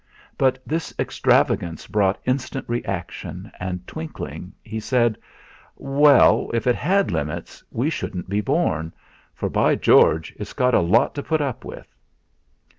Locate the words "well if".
5.75-6.65